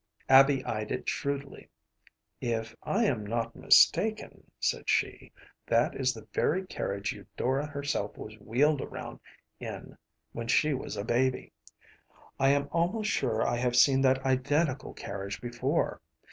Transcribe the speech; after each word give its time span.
Abby 0.29 0.65
eyed 0.65 0.91
it 0.91 1.07
shrewdly. 1.07 1.69
“If 2.41 2.75
I 2.81 3.03
am 3.05 3.23
not 3.23 3.55
mistaken,‚ÄĚ 3.55 4.49
said 4.59 4.89
she, 4.89 5.31
“that 5.67 5.93
is 5.95 6.11
the 6.11 6.27
very 6.33 6.65
carriage 6.65 7.11
Eudora 7.13 7.67
herself 7.67 8.17
was 8.17 8.33
wheeled 8.39 8.81
around 8.81 9.19
in 9.59 9.95
when 10.31 10.47
she 10.47 10.73
was 10.73 10.97
a 10.97 11.03
baby. 11.05 11.53
I 12.39 12.49
am 12.49 12.67
almost 12.71 13.11
sure 13.11 13.43
I 13.47 13.57
have 13.57 13.75
seen 13.75 14.01
that 14.01 14.25
identical 14.25 14.95
carriage 14.95 15.39
before. 15.39 16.01